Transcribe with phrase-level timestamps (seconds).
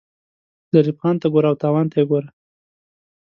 [0.71, 2.29] ظریف خان ته ګوره او تاوان ته یې ګوره.